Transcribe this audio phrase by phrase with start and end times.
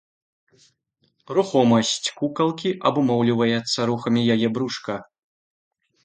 [1.37, 1.91] Рухомасць
[2.21, 4.95] кукалкі абумоўліваецца рухамі яе брушка.